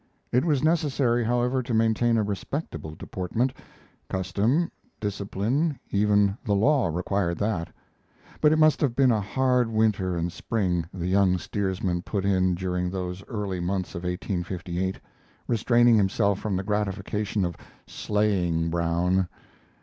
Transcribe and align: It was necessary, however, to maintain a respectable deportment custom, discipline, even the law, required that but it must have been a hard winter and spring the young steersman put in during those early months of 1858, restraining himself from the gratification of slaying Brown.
It 0.31 0.43
was 0.43 0.63
necessary, 0.63 1.23
however, 1.23 1.61
to 1.61 1.75
maintain 1.75 2.17
a 2.17 2.23
respectable 2.23 2.95
deportment 2.95 3.53
custom, 4.09 4.71
discipline, 4.99 5.77
even 5.91 6.35
the 6.43 6.55
law, 6.55 6.87
required 6.87 7.37
that 7.37 7.71
but 8.41 8.51
it 8.51 8.57
must 8.57 8.81
have 8.81 8.95
been 8.95 9.11
a 9.11 9.21
hard 9.21 9.69
winter 9.69 10.17
and 10.17 10.31
spring 10.31 10.87
the 10.91 11.05
young 11.05 11.37
steersman 11.37 12.01
put 12.01 12.25
in 12.25 12.55
during 12.55 12.89
those 12.89 13.23
early 13.27 13.59
months 13.59 13.93
of 13.93 14.01
1858, 14.01 14.99
restraining 15.47 15.97
himself 15.97 16.39
from 16.39 16.55
the 16.55 16.63
gratification 16.63 17.45
of 17.45 17.55
slaying 17.85 18.71
Brown. 18.71 19.27